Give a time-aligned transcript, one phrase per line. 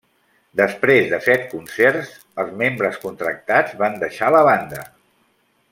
[0.61, 2.15] Després de set concerts,
[2.45, 4.89] els membres contractats van deixar la banda.